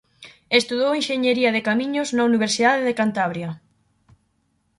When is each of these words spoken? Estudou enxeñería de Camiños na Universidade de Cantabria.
Estudou 0.59 0.91
enxeñería 0.95 1.51
de 1.55 1.65
Camiños 1.67 2.09
na 2.15 2.23
Universidade 2.29 2.81
de 2.87 2.97
Cantabria. 2.99 3.49